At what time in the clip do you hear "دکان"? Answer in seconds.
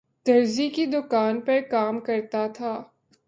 0.85-1.39